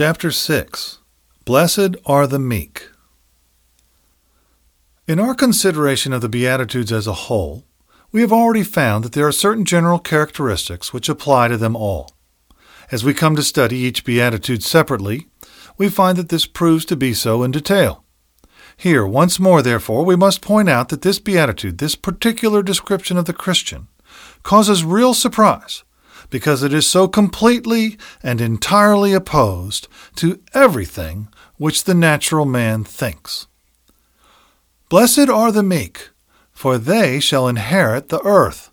[0.00, 1.00] Chapter 6
[1.44, 2.88] Blessed are the meek.
[5.08, 7.64] In our consideration of the Beatitudes as a whole,
[8.12, 12.12] we have already found that there are certain general characteristics which apply to them all.
[12.92, 15.26] As we come to study each Beatitude separately,
[15.76, 18.04] we find that this proves to be so in detail.
[18.76, 23.24] Here, once more, therefore, we must point out that this Beatitude, this particular description of
[23.24, 23.88] the Christian,
[24.44, 25.82] causes real surprise
[26.30, 33.46] because it is so completely and entirely opposed to everything which the natural man thinks.
[34.88, 36.10] Blessed are the meek,
[36.52, 38.70] for they shall inherit the earth.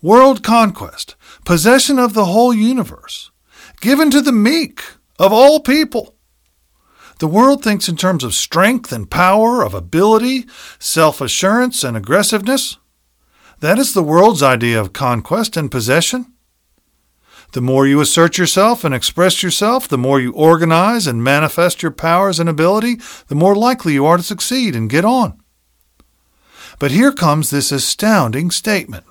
[0.00, 3.30] World conquest, possession of the whole universe,
[3.80, 4.82] given to the meek
[5.18, 6.14] of all people.
[7.18, 10.46] The world thinks in terms of strength and power, of ability,
[10.78, 12.78] self assurance, and aggressiveness.
[13.60, 16.32] That is the world's idea of conquest and possession.
[17.52, 21.90] The more you assert yourself and express yourself, the more you organize and manifest your
[21.90, 22.98] powers and ability,
[23.28, 25.40] the more likely you are to succeed and get on.
[26.78, 29.04] But here comes this astounding statement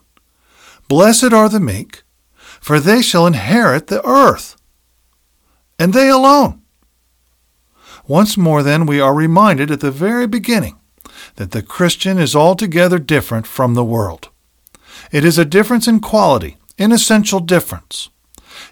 [0.87, 2.03] Blessed are the meek,
[2.61, 4.55] for they shall inherit the earth.
[5.77, 6.61] And they alone.
[8.07, 10.79] Once more, then, we are reminded at the very beginning
[11.35, 14.29] that the Christian is altogether different from the world.
[15.11, 18.09] It is a difference in quality, an essential difference.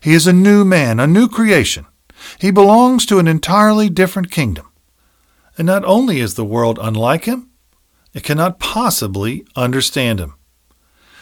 [0.01, 1.85] He is a new man, a new creation.
[2.39, 4.71] He belongs to an entirely different kingdom.
[5.57, 7.49] And not only is the world unlike him,
[8.13, 10.35] it cannot possibly understand him.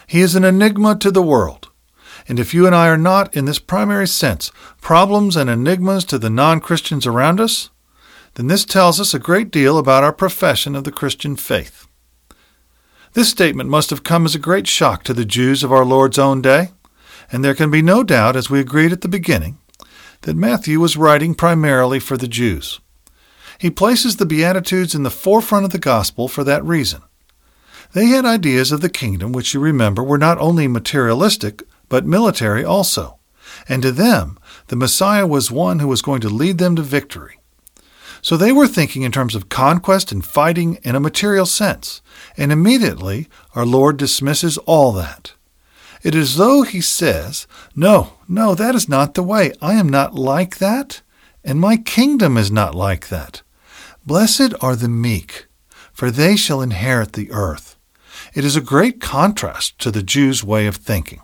[0.07, 1.69] He is an enigma to the world.
[2.27, 6.17] And if you and I are not, in this primary sense, problems and enigmas to
[6.17, 7.69] the non Christians around us,
[8.35, 11.87] then this tells us a great deal about our profession of the Christian faith.
[13.13, 16.17] This statement must have come as a great shock to the Jews of our Lord's
[16.17, 16.71] own day,
[17.31, 19.59] and there can be no doubt, as we agreed at the beginning,
[20.21, 22.79] that Matthew was writing primarily for the Jews.
[23.59, 27.03] He places the Beatitudes in the forefront of the gospel for that reason.
[27.93, 32.65] They had ideas of the kingdom which you remember were not only materialistic, but military
[32.65, 33.19] also.
[33.69, 37.37] And to them, the Messiah was one who was going to lead them to victory.
[38.23, 42.01] So they were thinking in terms of conquest and fighting in a material sense,
[42.37, 45.33] and immediately our Lord dismisses all that.
[46.03, 49.51] It is as though he says, No, no, that is not the way.
[49.61, 51.01] I am not like that,
[51.43, 53.41] and my kingdom is not like that.
[54.05, 55.47] Blessed are the meek,
[55.91, 57.77] for they shall inherit the earth.
[58.33, 61.19] It is a great contrast to the Jews' way of thinking.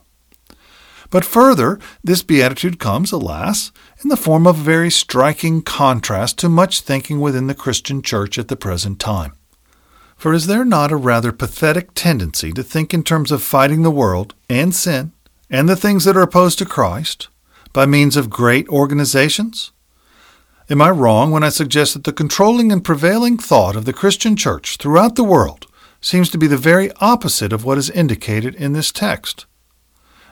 [1.09, 3.71] But further, this beatitude comes, alas,
[4.03, 8.37] in the form of a very striking contrast to much thinking within the Christian church
[8.37, 9.33] at the present time.
[10.15, 13.91] For is there not a rather pathetic tendency to think in terms of fighting the
[13.91, 15.13] world and sin
[15.49, 17.29] and the things that are opposed to Christ
[17.73, 19.71] by means of great organizations?
[20.69, 24.35] Am I wrong when I suggest that the controlling and prevailing thought of the Christian
[24.35, 25.65] church throughout the world
[26.01, 29.47] seems to be the very opposite of what is indicated in this text?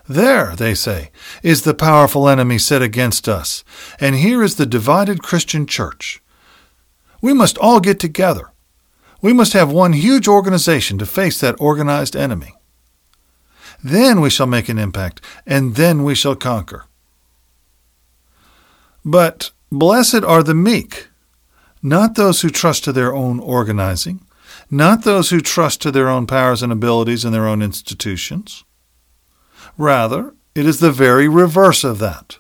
[0.08, 1.12] There, they say,
[1.44, 3.64] is the powerful enemy set against us,
[4.00, 6.22] and here is the divided Christian church.
[7.22, 8.52] We must all get together
[9.22, 12.54] we must have one huge organization to face that organized enemy.
[13.84, 16.86] Then we shall make an impact, and then we shall conquer.
[19.04, 21.08] But blessed are the meek,
[21.82, 24.22] not those who trust to their own organizing,
[24.70, 28.64] not those who trust to their own powers and abilities and their own institutions.
[29.78, 32.40] Rather, it is the very reverse of that.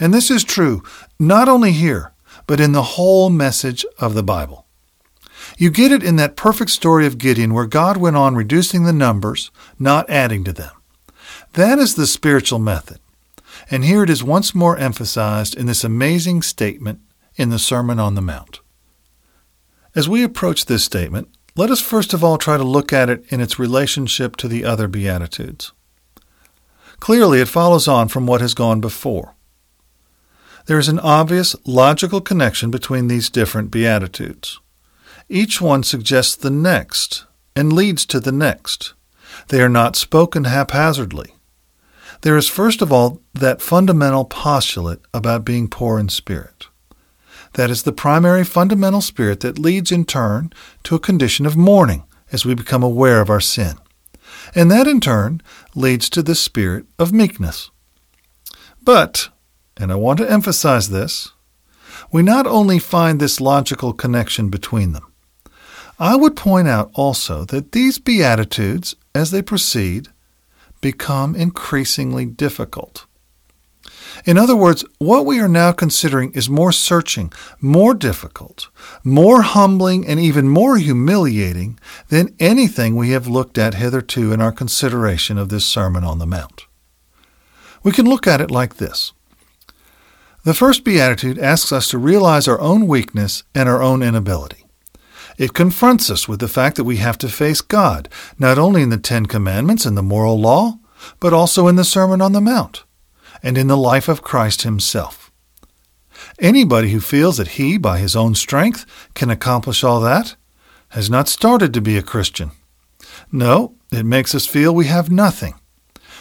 [0.00, 0.82] And this is true
[1.18, 2.12] not only here,
[2.46, 4.66] but in the whole message of the Bible.
[5.58, 8.92] You get it in that perfect story of Gideon where God went on reducing the
[8.92, 10.72] numbers, not adding to them.
[11.52, 12.98] That is the spiritual method.
[13.70, 17.00] And here it is once more emphasized in this amazing statement
[17.36, 18.60] in the Sermon on the Mount.
[19.94, 23.24] As we approach this statement, let us first of all try to look at it
[23.28, 25.72] in its relationship to the other Beatitudes.
[27.02, 29.34] Clearly, it follows on from what has gone before.
[30.66, 34.60] There is an obvious logical connection between these different Beatitudes.
[35.28, 38.94] Each one suggests the next and leads to the next.
[39.48, 41.34] They are not spoken haphazardly.
[42.20, 46.68] There is first of all that fundamental postulate about being poor in spirit.
[47.54, 50.52] That is the primary fundamental spirit that leads in turn
[50.84, 53.76] to a condition of mourning as we become aware of our sin.
[54.54, 55.40] And that in turn
[55.74, 57.70] leads to the spirit of meekness.
[58.82, 59.28] But,
[59.76, 61.32] and I want to emphasize this,
[62.10, 65.06] we not only find this logical connection between them,
[65.98, 70.08] I would point out also that these Beatitudes, as they proceed,
[70.80, 73.06] become increasingly difficult.
[74.24, 78.68] In other words, what we are now considering is more searching, more difficult,
[79.04, 81.78] more humbling, and even more humiliating
[82.08, 86.26] than anything we have looked at hitherto in our consideration of this Sermon on the
[86.26, 86.66] Mount.
[87.82, 89.12] We can look at it like this.
[90.44, 94.64] The first beatitude asks us to realize our own weakness and our own inability.
[95.38, 98.08] It confronts us with the fact that we have to face God,
[98.38, 100.78] not only in the Ten Commandments and the moral law,
[101.20, 102.84] but also in the Sermon on the Mount
[103.42, 105.32] and in the life of Christ himself.
[106.38, 110.36] Anybody who feels that he, by his own strength, can accomplish all that,
[110.90, 112.52] has not started to be a Christian.
[113.30, 115.54] No, it makes us feel we have nothing.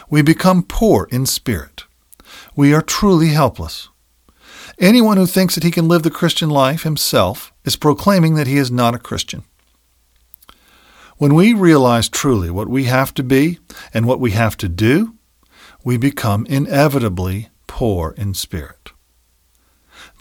[0.09, 1.85] We become poor in spirit.
[2.55, 3.89] We are truly helpless.
[4.79, 8.57] Anyone who thinks that he can live the Christian life himself is proclaiming that he
[8.57, 9.43] is not a Christian.
[11.17, 13.59] When we realize truly what we have to be
[13.93, 15.15] and what we have to do,
[15.83, 18.91] we become inevitably poor in spirit.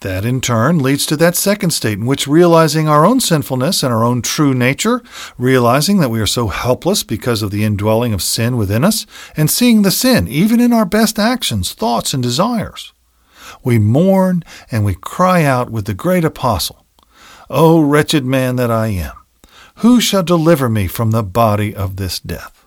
[0.01, 3.93] That in turn leads to that second state in which realizing our own sinfulness and
[3.93, 5.03] our own true nature,
[5.37, 9.05] realizing that we are so helpless because of the indwelling of sin within us,
[9.37, 12.95] and seeing the sin even in our best actions, thoughts, and desires.
[13.63, 16.87] We mourn and we cry out with the great apostle,
[17.51, 19.13] O wretched man that I am,
[19.77, 22.60] who shall deliver me from the body of this death?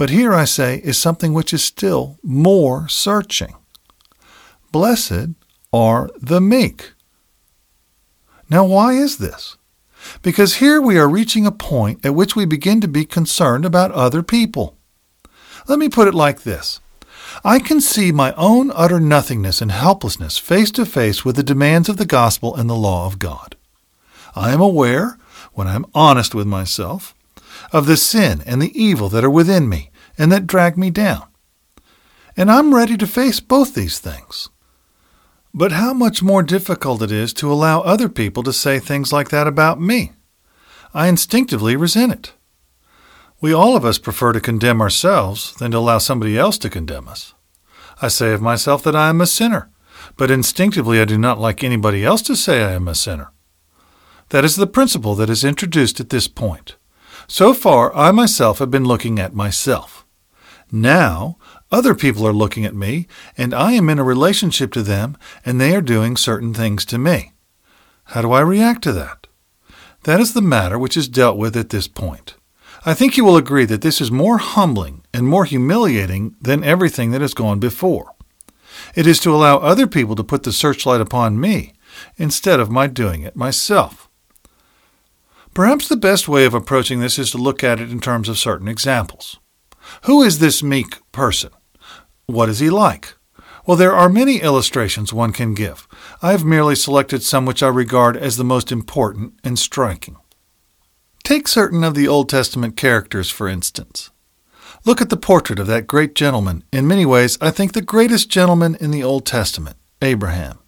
[0.00, 3.54] But here I say is something which is still more searching.
[4.72, 5.34] Blessed
[5.74, 6.94] are the meek.
[8.48, 9.58] Now, why is this?
[10.22, 13.92] Because here we are reaching a point at which we begin to be concerned about
[13.92, 14.78] other people.
[15.68, 16.80] Let me put it like this
[17.44, 21.90] I can see my own utter nothingness and helplessness face to face with the demands
[21.90, 23.54] of the gospel and the law of God.
[24.34, 25.18] I am aware,
[25.52, 27.14] when I am honest with myself,
[27.72, 29.89] of the sin and the evil that are within me
[30.20, 31.26] and that drag me down.
[32.36, 34.50] And I'm ready to face both these things.
[35.54, 39.30] But how much more difficult it is to allow other people to say things like
[39.30, 40.12] that about me.
[40.92, 42.32] I instinctively resent it.
[43.40, 47.08] We all of us prefer to condemn ourselves than to allow somebody else to condemn
[47.08, 47.32] us.
[48.02, 49.70] I say of myself that I am a sinner,
[50.18, 53.32] but instinctively I do not like anybody else to say I am a sinner.
[54.28, 56.76] That is the principle that is introduced at this point.
[57.26, 59.99] So far, I myself have been looking at myself.
[60.72, 61.36] Now,
[61.70, 63.06] other people are looking at me,
[63.36, 66.98] and I am in a relationship to them, and they are doing certain things to
[66.98, 67.32] me.
[68.04, 69.26] How do I react to that?
[70.04, 72.34] That is the matter which is dealt with at this point.
[72.86, 77.10] I think you will agree that this is more humbling and more humiliating than everything
[77.10, 78.14] that has gone before.
[78.94, 81.74] It is to allow other people to put the searchlight upon me
[82.16, 84.08] instead of my doing it myself.
[85.52, 88.38] Perhaps the best way of approaching this is to look at it in terms of
[88.38, 89.38] certain examples.
[90.02, 91.50] Who is this meek person?
[92.26, 93.14] What is he like?
[93.66, 95.86] Well, there are many illustrations one can give.
[96.22, 100.16] I have merely selected some which I regard as the most important and striking.
[101.22, 104.10] Take certain of the Old Testament characters, for instance.
[104.84, 108.30] Look at the portrait of that great gentleman, in many ways, I think the greatest
[108.30, 110.58] gentleman in the Old Testament, Abraham.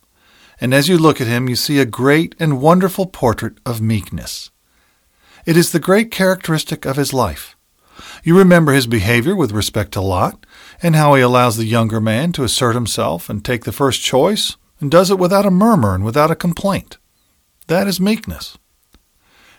[0.61, 4.51] And as you look at him, you see a great and wonderful portrait of meekness.
[5.47, 7.57] It is the great characteristic of his life.
[8.25, 10.45] You remember his behavior with respect to Lot,
[10.83, 14.57] and how he allows the younger man to assert himself and take the first choice,
[14.81, 16.99] and does it without a murmur and without a complaint.
[17.69, 18.59] That is meekness.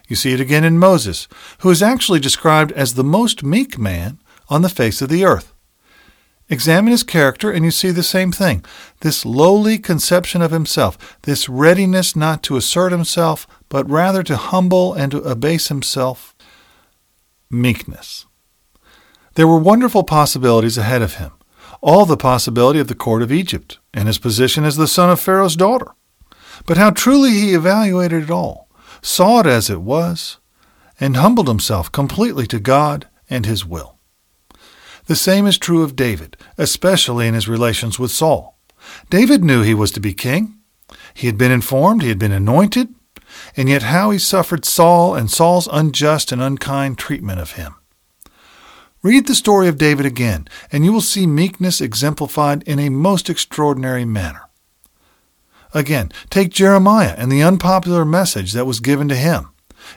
[0.07, 1.27] You see it again in Moses,
[1.59, 5.53] who is actually described as the most meek man on the face of the earth.
[6.49, 8.63] Examine his character, and you see the same thing
[8.99, 14.93] this lowly conception of himself, this readiness not to assert himself, but rather to humble
[14.93, 16.35] and to abase himself.
[17.49, 18.25] Meekness.
[19.35, 21.31] There were wonderful possibilities ahead of him,
[21.81, 25.19] all the possibility of the court of Egypt and his position as the son of
[25.19, 25.91] Pharaoh's daughter.
[26.65, 28.69] But how truly he evaluated it all,
[29.01, 30.37] saw it as it was,
[30.99, 33.97] and humbled himself completely to God and his will.
[35.05, 38.57] The same is true of David, especially in his relations with Saul.
[39.09, 40.59] David knew he was to be king.
[41.13, 42.93] He had been informed, he had been anointed,
[43.57, 47.75] and yet how he suffered Saul and Saul's unjust and unkind treatment of him.
[49.03, 53.29] Read the story of David again, and you will see meekness exemplified in a most
[53.29, 54.43] extraordinary manner.
[55.73, 59.49] Again, take Jeremiah and the unpopular message that was given to him.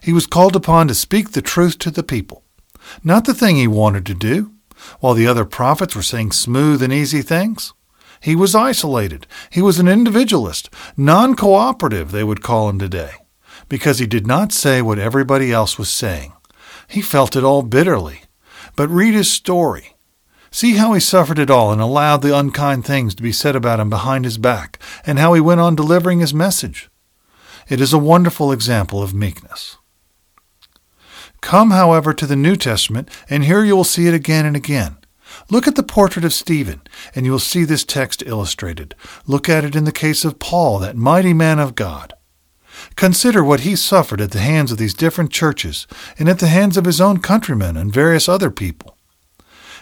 [0.02, 2.42] He was called upon to speak the truth to the people,
[3.04, 4.50] not the thing he wanted to do,
[4.98, 7.74] while the other prophets were saying smooth and easy things.
[8.20, 9.28] He was isolated.
[9.50, 13.12] He was an individualist, non cooperative, they would call him today,
[13.68, 16.32] because he did not say what everybody else was saying.
[16.88, 18.22] He felt it all bitterly
[18.76, 19.94] but read his story.
[20.50, 23.80] See how he suffered it all and allowed the unkind things to be said about
[23.80, 26.88] him behind his back, and how he went on delivering his message.
[27.68, 29.76] It is a wonderful example of meekness.
[31.40, 34.96] Come, however, to the New Testament, and here you will see it again and again.
[35.50, 36.80] Look at the portrait of Stephen,
[37.14, 38.94] and you will see this text illustrated.
[39.26, 42.14] Look at it in the case of Paul, that mighty man of God.
[42.96, 45.86] Consider what he suffered at the hands of these different churches,
[46.18, 48.96] and at the hands of his own countrymen and various other people.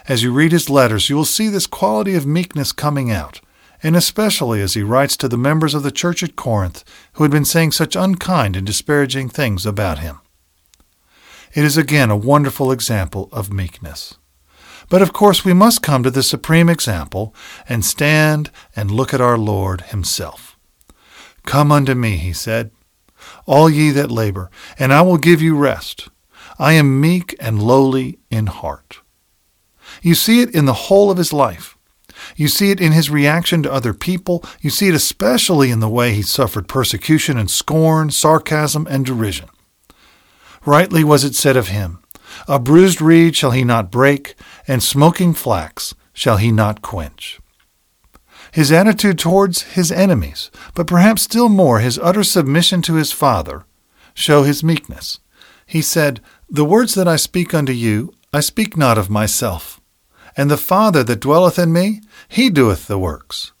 [0.07, 3.41] As you read his letters, you will see this quality of meekness coming out,
[3.81, 6.83] and especially as he writes to the members of the church at Corinth
[7.13, 10.19] who had been saying such unkind and disparaging things about him.
[11.53, 14.17] It is again a wonderful example of meekness.
[14.89, 17.33] But of course, we must come to the supreme example
[17.67, 20.57] and stand and look at our Lord Himself.
[21.45, 22.71] Come unto me, He said,
[23.45, 26.09] all ye that labor, and I will give you rest.
[26.57, 29.01] I am meek and lowly in heart.
[30.01, 31.77] You see it in the whole of his life.
[32.35, 34.43] You see it in his reaction to other people.
[34.61, 39.49] You see it especially in the way he suffered persecution and scorn, sarcasm, and derision.
[40.65, 41.99] Rightly was it said of him,
[42.47, 44.35] A bruised reed shall he not break,
[44.67, 47.39] and smoking flax shall he not quench.
[48.55, 53.65] His attitude towards his enemies, but perhaps still more his utter submission to his Father,
[54.13, 55.19] show his meekness.
[55.65, 59.81] He said, The words that I speak unto you, I speak not of myself.
[60.37, 63.51] And the Father that dwelleth in me, he doeth the works.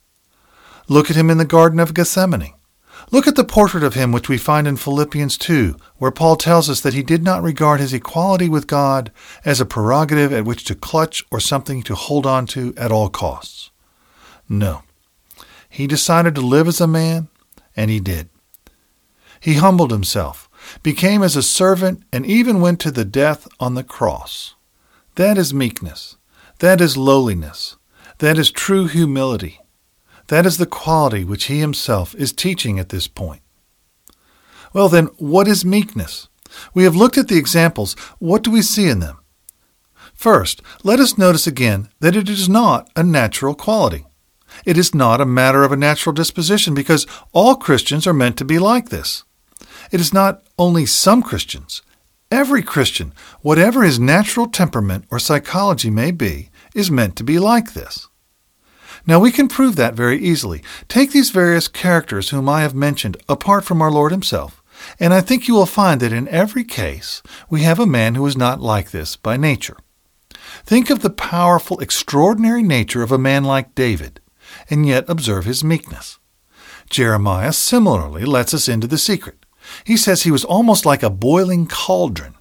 [0.87, 2.53] Look at him in the Garden of Gethsemane.
[3.11, 6.69] Look at the portrait of him which we find in Philippians 2, where Paul tells
[6.69, 9.11] us that he did not regard his equality with God
[9.43, 13.09] as a prerogative at which to clutch or something to hold on to at all
[13.09, 13.71] costs.
[14.47, 14.83] No.
[15.75, 17.27] He decided to live as a man,
[17.75, 18.29] and he did.
[19.41, 20.49] He humbled himself,
[20.81, 24.55] became as a servant, and even went to the death on the cross.
[25.15, 26.15] That is meekness.
[26.59, 27.75] That is lowliness.
[28.19, 29.59] That is true humility.
[30.27, 33.41] That is the quality which he himself is teaching at this point.
[34.71, 36.29] Well, then, what is meekness?
[36.73, 37.95] We have looked at the examples.
[38.19, 39.17] What do we see in them?
[40.13, 44.05] First, let us notice again that it is not a natural quality.
[44.65, 48.45] It is not a matter of a natural disposition because all Christians are meant to
[48.45, 49.23] be like this.
[49.91, 51.81] It is not only some Christians.
[52.31, 57.73] Every Christian, whatever his natural temperament or psychology may be, is meant to be like
[57.73, 58.07] this.
[59.07, 60.63] Now we can prove that very easily.
[60.87, 64.63] Take these various characters whom I have mentioned apart from our Lord Himself,
[64.99, 68.25] and I think you will find that in every case we have a man who
[68.25, 69.77] is not like this by nature.
[70.63, 74.19] Think of the powerful, extraordinary nature of a man like David,
[74.69, 76.19] and yet observe his meekness.
[76.89, 79.45] Jeremiah similarly lets us into the secret.
[79.83, 82.35] He says he was almost like a boiling cauldron,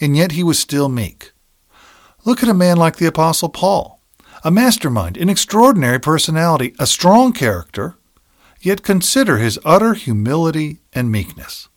[0.00, 1.32] and yet he was still meek.
[2.24, 4.00] Look at a man like the Apostle Paul,
[4.44, 7.96] a mastermind, an extraordinary personality, a strong character,
[8.60, 11.68] yet consider his utter humility and meekness.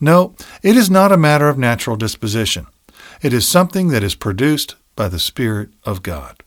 [0.00, 2.66] No, it is not a matter of natural disposition.
[3.22, 6.43] It is something that is produced by the Spirit of God.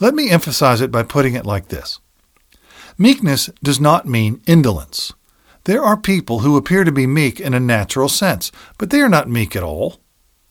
[0.00, 2.00] Let me emphasize it by putting it like this
[2.98, 5.12] Meekness does not mean indolence.
[5.64, 9.08] There are people who appear to be meek in a natural sense, but they are
[9.08, 10.00] not meek at all.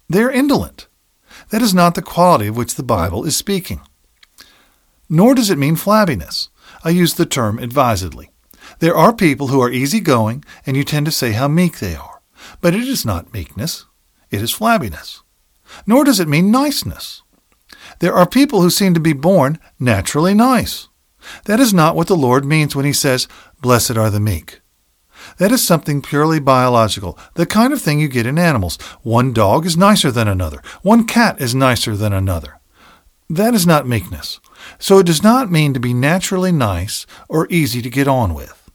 [0.09, 0.87] They are indolent.
[1.49, 3.81] That is not the quality of which the Bible is speaking.
[5.09, 6.49] Nor does it mean flabbiness.
[6.83, 8.29] I use the term advisedly.
[8.79, 12.21] There are people who are easygoing, and you tend to say how meek they are.
[12.61, 13.85] But it is not meekness,
[14.31, 15.21] it is flabbiness.
[15.85, 17.22] Nor does it mean niceness.
[18.03, 20.89] There are people who seem to be born naturally nice.
[21.45, 23.29] That is not what the Lord means when he says,
[23.61, 24.59] Blessed are the meek.
[25.37, 28.75] That is something purely biological, the kind of thing you get in animals.
[29.03, 30.61] One dog is nicer than another.
[30.81, 32.59] One cat is nicer than another.
[33.29, 34.41] That is not meekness.
[34.79, 38.69] So it does not mean to be naturally nice or easy to get on with.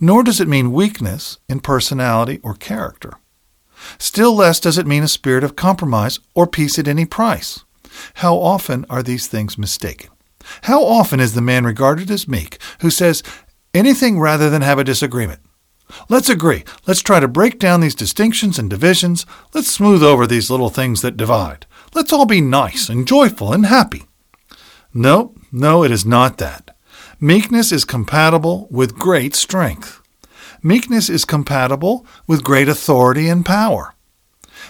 [0.00, 3.18] Nor does it mean weakness in personality or character.
[3.98, 7.66] Still less does it mean a spirit of compromise or peace at any price.
[8.14, 10.10] How often are these things mistaken?
[10.62, 13.22] How often is the man regarded as meek who says
[13.74, 15.40] anything rather than have a disagreement?
[16.08, 16.64] Let's agree.
[16.86, 19.26] Let's try to break down these distinctions and divisions.
[19.52, 21.66] Let's smooth over these little things that divide.
[21.94, 24.04] Let's all be nice and joyful and happy.
[24.94, 26.76] No, no, it is not that.
[27.20, 30.00] Meekness is compatible with great strength.
[30.62, 33.91] Meekness is compatible with great authority and power.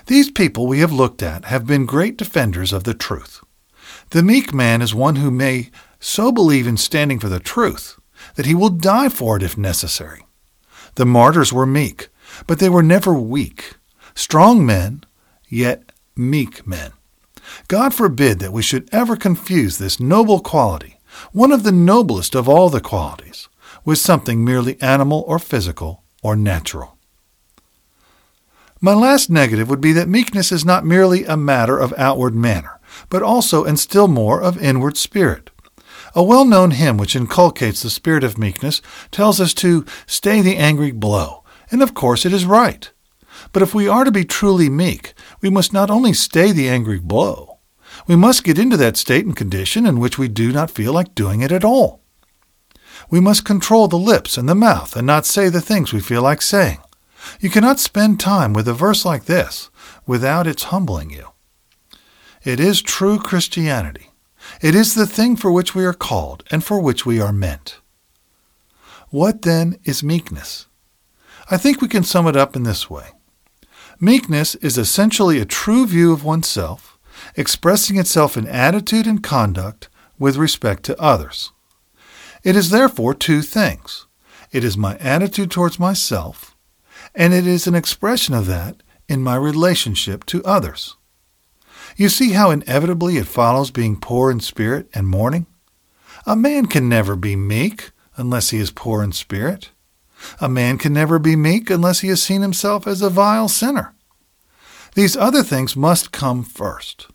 [0.06, 3.40] These people we have looked at have been great defenders of the truth.
[4.11, 7.99] The meek man is one who may so believe in standing for the truth
[8.35, 10.26] that he will die for it if necessary.
[10.97, 12.09] The martyrs were meek,
[12.47, 13.76] but they were never weak.
[14.14, 15.04] Strong men,
[15.49, 16.92] yet meek men.
[17.68, 20.99] God forbid that we should ever confuse this noble quality,
[21.32, 23.49] one of the noblest of all the qualities,
[23.85, 26.99] with something merely animal or physical or natural.
[28.85, 32.81] My last negative would be that meekness is not merely a matter of outward manner,
[33.11, 35.51] but also and still more of inward spirit.
[36.17, 40.57] A well known hymn which inculcates the spirit of meekness tells us to stay the
[40.57, 42.91] angry blow, and of course it is right.
[43.53, 46.99] But if we are to be truly meek, we must not only stay the angry
[46.99, 47.61] blow,
[48.09, 51.15] we must get into that state and condition in which we do not feel like
[51.15, 52.03] doing it at all.
[53.11, 56.23] We must control the lips and the mouth and not say the things we feel
[56.23, 56.82] like saying.
[57.41, 59.71] You cannot spend time with a verse like this
[60.07, 61.29] without its humbling you.
[62.45, 64.11] It is true Christianity.
[64.61, 67.79] It is the thing for which we are called and for which we are meant.
[69.11, 70.67] What then is meekness?
[71.50, 73.09] I think we can sum it up in this way.
[74.00, 76.99] Meekness is essentially a true view of oneself,
[77.37, 79.88] expressing itself in attitude and conduct
[80.19, 81.52] with respect to others.
[82.43, 84.07] It is therefore two things.
[84.50, 86.51] It is my attitude towards myself
[87.14, 90.97] and it is an expression of that in my relationship to others.
[91.97, 95.47] You see how inevitably it follows being poor in spirit and mourning?
[96.26, 99.71] A man can never be meek unless he is poor in spirit.
[100.40, 103.95] A man can never be meek unless he has seen himself as a vile sinner.
[104.95, 107.09] These other things must come first.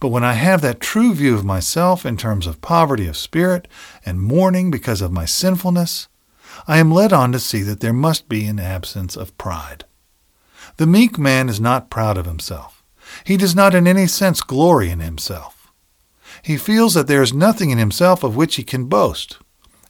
[0.00, 3.68] But when I have that true view of myself in terms of poverty of spirit
[4.04, 6.08] and mourning because of my sinfulness,
[6.66, 9.84] I am led on to see that there must be an absence of pride.
[10.76, 12.82] The meek man is not proud of himself.
[13.24, 15.72] He does not in any sense glory in himself.
[16.42, 19.38] He feels that there is nothing in himself of which he can boast.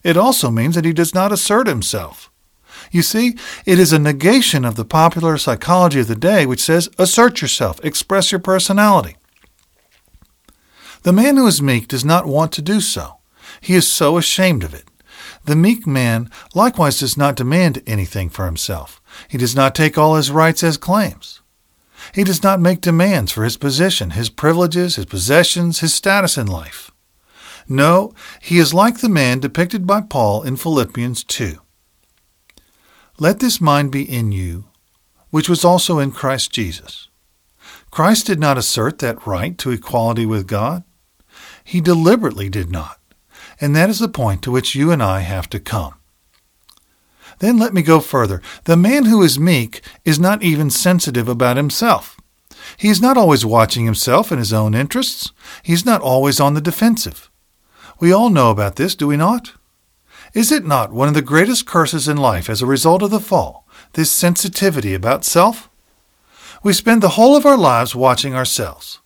[0.03, 2.31] It also means that he does not assert himself.
[2.91, 6.89] You see, it is a negation of the popular psychology of the day which says,
[6.97, 9.17] assert yourself, express your personality.
[11.03, 13.17] The man who is meek does not want to do so.
[13.59, 14.85] He is so ashamed of it.
[15.45, 19.01] The meek man likewise does not demand anything for himself.
[19.27, 21.41] He does not take all his rights as claims.
[22.13, 26.47] He does not make demands for his position, his privileges, his possessions, his status in
[26.47, 26.91] life.
[27.67, 31.57] No, he is like the man depicted by Paul in Philippians 2.
[33.19, 34.65] Let this mind be in you,
[35.29, 37.07] which was also in Christ Jesus.
[37.91, 40.83] Christ did not assert that right to equality with God.
[41.63, 43.00] He deliberately did not.
[43.61, 45.93] And that is the point to which you and I have to come.
[47.39, 48.41] Then let me go further.
[48.65, 52.19] The man who is meek is not even sensitive about himself.
[52.77, 55.31] He is not always watching himself and his own interests.
[55.63, 57.29] He is not always on the defensive.
[57.99, 59.53] We all know about this, do we not?
[60.33, 63.19] Is it not one of the greatest curses in life as a result of the
[63.19, 65.69] fall, this sensitivity about self?
[66.63, 68.99] We spend the whole of our lives watching ourselves.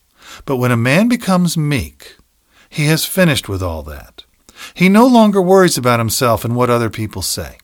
[0.46, 2.18] But when a man becomes meek,
[2.70, 4.25] he has finished with all that.
[4.74, 7.58] He no longer worries about himself and what other people say.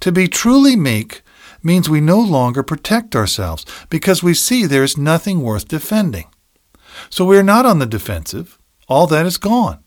[0.00, 1.22] To be truly meek
[1.62, 6.26] means we no longer protect ourselves because we see there is nothing worth defending.
[7.08, 8.58] So we are not on the defensive.
[8.88, 9.82] All that is gone.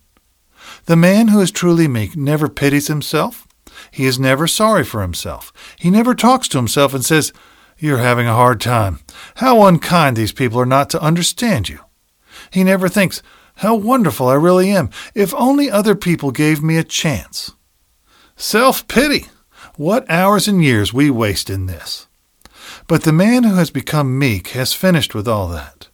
[0.86, 3.48] The man who is truly meek never pities himself.
[3.92, 5.52] He is never sorry for himself.
[5.78, 7.34] He never talks to himself and says,
[7.78, 9.00] You're having a hard time.
[9.36, 11.80] How unkind these people are not to understand you.
[12.52, 13.22] He never thinks,
[13.64, 14.90] how wonderful I really am.
[15.16, 17.54] If only other people gave me a chance.
[18.36, 19.26] Self pity.
[19.76, 22.08] What hours and years we waste in this.
[22.88, 25.90] But the man who has become meek has finished with all that.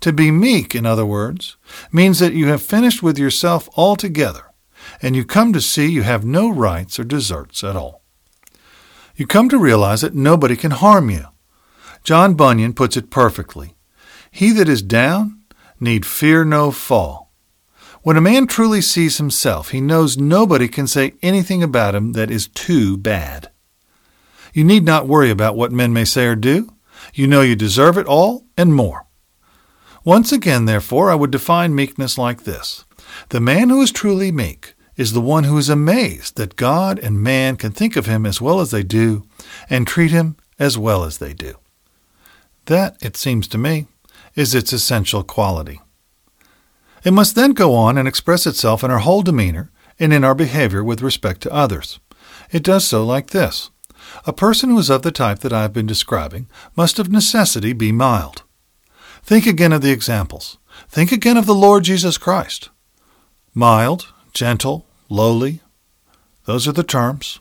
[0.00, 1.56] To be meek, in other words,
[1.90, 4.52] means that you have finished with yourself altogether,
[5.00, 8.02] and you come to see you have no rights or deserts at all.
[9.16, 11.26] You come to realize that nobody can harm you.
[12.02, 13.76] John Bunyan puts it perfectly.
[14.30, 15.41] He that is down
[15.82, 17.32] need fear no fall.
[18.02, 22.30] When a man truly sees himself, he knows nobody can say anything about him that
[22.30, 23.50] is too bad.
[24.52, 26.74] You need not worry about what men may say or do.
[27.14, 29.06] You know you deserve it all and more.
[30.04, 32.84] Once again, therefore, I would define meekness like this
[33.28, 37.22] The man who is truly meek is the one who is amazed that God and
[37.22, 39.24] man can think of him as well as they do
[39.70, 41.54] and treat him as well as they do.
[42.66, 43.86] That, it seems to me,
[44.34, 45.80] is its essential quality.
[47.04, 50.34] It must then go on and express itself in our whole demeanor and in our
[50.34, 51.98] behavior with respect to others.
[52.50, 53.70] It does so like this.
[54.26, 57.72] A person who is of the type that I have been describing must of necessity
[57.72, 58.42] be mild.
[59.22, 60.58] Think again of the examples.
[60.88, 62.70] Think again of the Lord Jesus Christ.
[63.54, 65.60] Mild, gentle, lowly.
[66.44, 67.40] Those are the terms.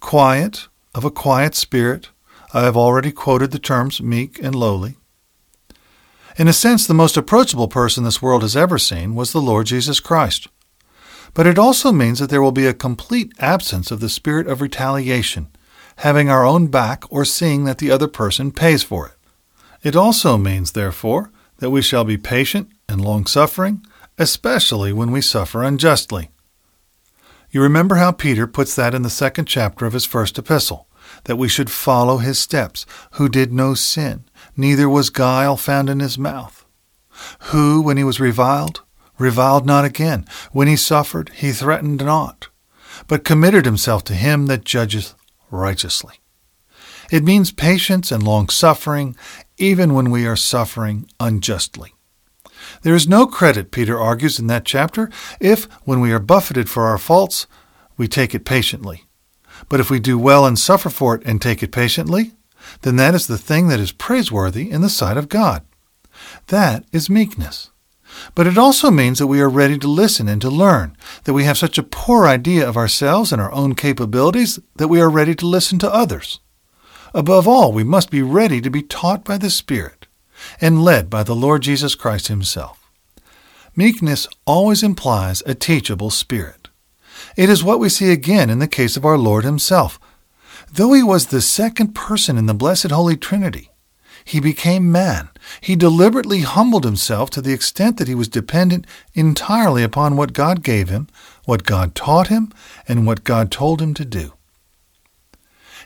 [0.00, 2.10] Quiet, of a quiet spirit.
[2.52, 4.96] I have already quoted the terms meek and lowly.
[6.40, 9.66] In a sense, the most approachable person this world has ever seen was the Lord
[9.66, 10.48] Jesus Christ.
[11.34, 14.62] But it also means that there will be a complete absence of the spirit of
[14.62, 15.48] retaliation,
[15.96, 19.12] having our own back or seeing that the other person pays for it.
[19.82, 23.84] It also means, therefore, that we shall be patient and long suffering,
[24.16, 26.30] especially when we suffer unjustly.
[27.50, 30.88] You remember how Peter puts that in the second chapter of his first epistle,
[31.24, 34.24] that we should follow his steps, who did no sin,
[34.56, 36.64] neither was guile found in his mouth.
[37.50, 38.82] Who, when he was reviled,
[39.18, 40.24] reviled not again.
[40.52, 42.48] When he suffered, he threatened not,
[43.06, 45.14] but committed himself to him that judgeth
[45.50, 46.14] righteously.
[47.10, 49.16] It means patience and long suffering,
[49.58, 51.92] even when we are suffering unjustly.
[52.82, 56.84] There is no credit, Peter argues in that chapter, if, when we are buffeted for
[56.84, 57.46] our faults,
[57.96, 59.04] we take it patiently.
[59.70, 62.32] But if we do well and suffer for it and take it patiently,
[62.82, 65.64] then that is the thing that is praiseworthy in the sight of God.
[66.48, 67.70] That is meekness.
[68.34, 71.44] But it also means that we are ready to listen and to learn, that we
[71.44, 75.34] have such a poor idea of ourselves and our own capabilities that we are ready
[75.36, 76.40] to listen to others.
[77.14, 80.08] Above all, we must be ready to be taught by the Spirit
[80.60, 82.90] and led by the Lord Jesus Christ Himself.
[83.76, 86.59] Meekness always implies a teachable spirit.
[87.36, 89.98] It is what we see again in the case of our Lord Himself.
[90.72, 93.70] Though He was the second person in the Blessed Holy Trinity,
[94.24, 95.30] He became man.
[95.60, 100.62] He deliberately humbled Himself to the extent that He was dependent entirely upon what God
[100.62, 101.08] gave Him,
[101.44, 102.52] what God taught Him,
[102.86, 104.34] and what God told Him to do.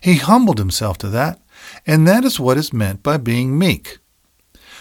[0.05, 1.40] He humbled himself to that,
[1.87, 4.01] and that is what is meant by being meek.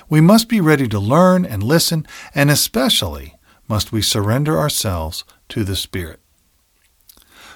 [0.09, 3.35] We must be ready to learn and listen, and especially
[3.69, 6.19] must we surrender ourselves to the Spirit.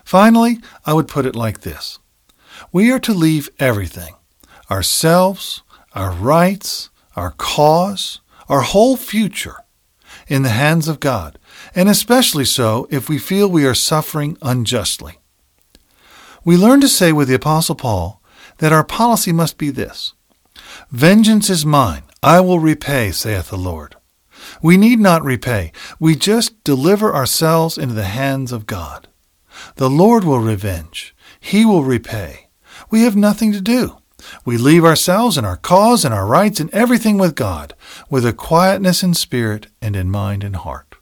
[0.08, 2.00] Finally, I would put it like this
[2.72, 4.16] We are to leave everything
[4.72, 5.64] ourselves,
[5.96, 9.58] our rights, our cause, our whole future
[10.30, 11.38] in the hands of God,
[11.76, 15.20] and especially so if we feel we are suffering unjustly.
[16.46, 18.24] We learn to say with the Apostle Paul
[18.60, 20.14] that our policy must be this
[20.90, 23.98] Vengeance is mine, I will repay, saith the Lord.
[24.62, 29.10] We need not repay, we just deliver ourselves into the hands of God.
[29.78, 32.50] The Lord will revenge, He will repay.
[32.90, 33.98] We have nothing to do.
[34.44, 37.76] We leave ourselves and our cause and our rights and everything with God,
[38.10, 40.96] with a quietness in spirit and in mind and heart.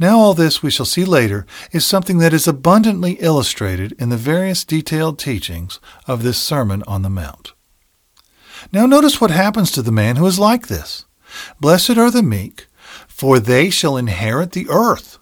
[0.00, 4.16] Now, all this, we shall see later, is something that is abundantly illustrated in the
[4.16, 7.52] various detailed teachings of this Sermon on the Mount.
[8.72, 11.04] Now, notice what happens to the man who is like this.
[11.60, 12.66] Blessed are the meek,
[13.06, 15.18] for they shall inherit the earth.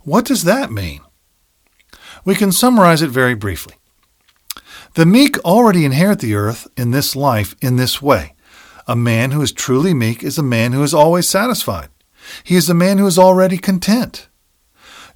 [0.00, 1.02] What does that mean?
[2.24, 3.74] We can summarize it very briefly.
[4.94, 8.34] The meek already inherit the earth in this life in this way.
[8.86, 11.88] A man who is truly meek is a man who is always satisfied.
[12.42, 14.28] He is a man who is already content.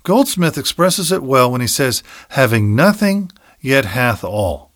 [0.05, 4.73] Goldsmith expresses it well when he says, having nothing, yet hath all.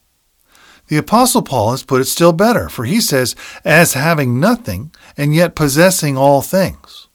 [0.88, 5.34] The Apostle Paul has put it still better, for he says, as having nothing, and
[5.34, 7.07] yet possessing all things.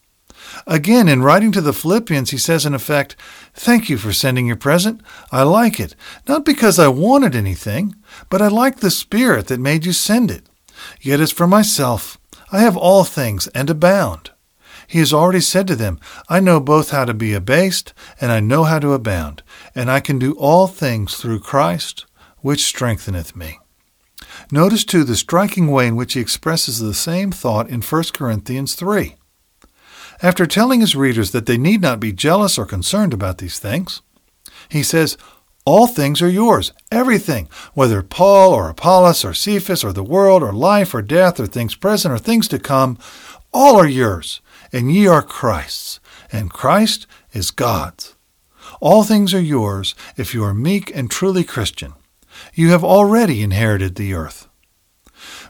[0.66, 3.16] Again, in writing to the Philippians, he says, in effect,
[3.54, 5.02] Thank you for sending your present.
[5.32, 5.96] I like it,
[6.28, 7.96] not because I wanted anything,
[8.30, 10.44] but I like the Spirit that made you send it.
[11.02, 12.18] Yet as for myself,
[12.52, 14.32] I have all things and abound.
[14.88, 16.00] He has already said to them,
[16.30, 20.00] I know both how to be abased, and I know how to abound, and I
[20.00, 22.06] can do all things through Christ,
[22.40, 23.60] which strengtheneth me.
[24.52, 28.76] Notice, too, the striking way in which he expresses the same thought in 1 Corinthians
[28.76, 29.16] 3.
[30.24, 34.02] After telling his readers that they need not be jealous or concerned about these things,
[34.70, 35.18] he says,
[35.66, 40.54] All things are yours, everything, whether Paul or Apollos or Cephas or the world or
[40.54, 42.98] life or death or things present or things to come,
[43.52, 44.40] all are yours,
[44.72, 46.00] and ye are Christ's,
[46.32, 48.16] and Christ is God's.
[48.80, 51.96] All things are yours if you are meek and truly Christian.
[52.54, 54.48] You have already inherited the earth.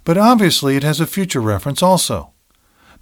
[0.03, 2.32] But obviously it has a future reference also.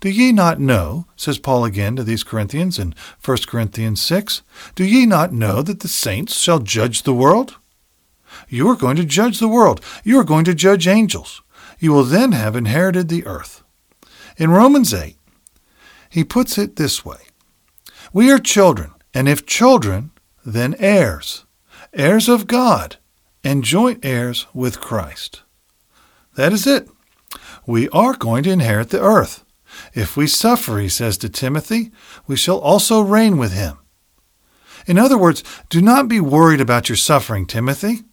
[0.01, 4.41] Do ye not know, says Paul again to these Corinthians in 1 Corinthians 6,
[4.73, 7.57] do ye not know that the saints shall judge the world?
[8.49, 9.79] You are going to judge the world.
[10.03, 11.43] You are going to judge angels.
[11.77, 13.63] You will then have inherited the earth.
[14.37, 15.17] In Romans 8,
[16.09, 17.19] he puts it this way
[18.11, 20.09] We are children, and if children,
[20.43, 21.45] then heirs,
[21.93, 22.97] heirs of God,
[23.43, 25.43] and joint heirs with Christ.
[26.33, 26.89] That is it.
[27.67, 29.43] We are going to inherit the earth.
[29.93, 31.91] If we suffer, he says to Timothy,
[32.27, 33.77] we shall also reign with him.
[34.87, 38.03] In other words, do not be worried about your suffering, Timothy.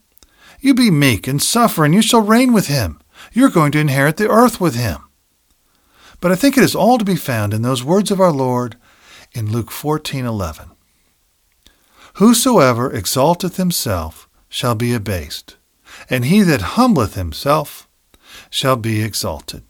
[0.61, 3.01] You be meek and suffer, and you shall reign with him.
[3.33, 4.99] You're going to inherit the earth with him.
[6.21, 8.77] But I think it is all to be found in those words of our Lord
[9.33, 10.71] in Luke 14:11.
[12.15, 15.57] Whosoever exalteth himself shall be abased,
[16.11, 17.89] and he that humbleth himself
[18.51, 19.63] shall be exalted.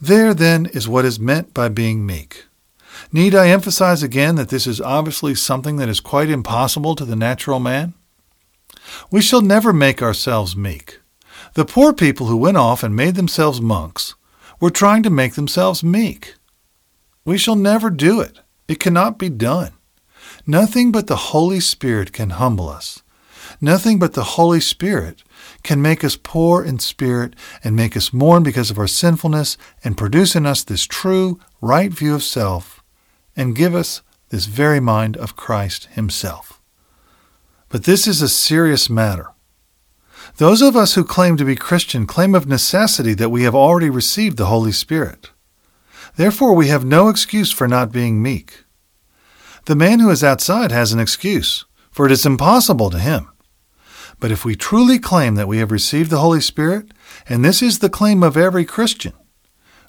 [0.00, 2.46] There, then, is what is meant by being meek.
[3.12, 7.16] Need I emphasize again that this is obviously something that is quite impossible to the
[7.16, 7.94] natural man?
[9.10, 11.00] We shall never make ourselves meek.
[11.54, 14.14] The poor people who went off and made themselves monks
[14.60, 16.34] were trying to make themselves meek.
[17.24, 18.38] We shall never do it.
[18.68, 19.72] It cannot be done.
[20.46, 23.02] Nothing but the Holy Spirit can humble us.
[23.60, 25.22] Nothing but the Holy Spirit
[25.62, 29.96] can make us poor in spirit and make us mourn because of our sinfulness and
[29.96, 32.82] produce in us this true, right view of self
[33.36, 36.60] and give us this very mind of Christ Himself.
[37.68, 39.28] But this is a serious matter.
[40.36, 43.90] Those of us who claim to be Christian claim of necessity that we have already
[43.90, 45.30] received the Holy Spirit.
[46.16, 48.64] Therefore, we have no excuse for not being meek.
[49.66, 53.30] The man who is outside has an excuse, for it is impossible to him.
[54.20, 56.92] But if we truly claim that we have received the Holy Spirit,
[57.26, 59.14] and this is the claim of every Christian,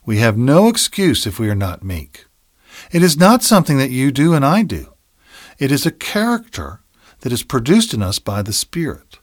[0.05, 2.25] we have no excuse if we are not meek.
[2.91, 4.93] It is not something that you do and I do.
[5.59, 6.81] It is a character
[7.19, 9.19] that is produced in us by the Spirit.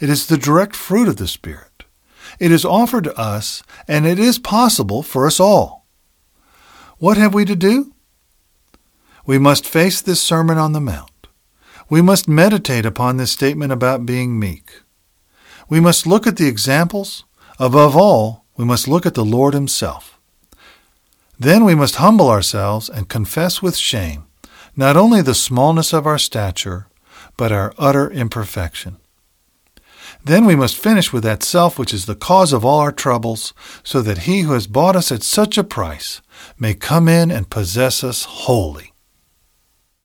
[0.00, 1.84] It is the direct fruit of the Spirit.
[2.40, 5.86] It is offered to us, and it is possible for us all.
[6.98, 7.94] What have we to do?
[9.26, 11.11] We must face this Sermon on the Mount.
[11.88, 14.82] We must meditate upon this statement about being meek.
[15.68, 17.24] We must look at the examples.
[17.58, 20.18] Above all, we must look at the Lord Himself.
[21.38, 24.26] Then we must humble ourselves and confess with shame
[24.76, 26.86] not only the smallness of our stature,
[27.36, 28.96] but our utter imperfection.
[30.24, 33.52] Then we must finish with that self which is the cause of all our troubles,
[33.82, 36.22] so that He who has bought us at such a price
[36.58, 38.91] may come in and possess us wholly.